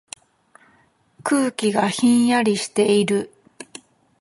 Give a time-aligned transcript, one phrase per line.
[1.21, 3.31] 空気がひんやりしている。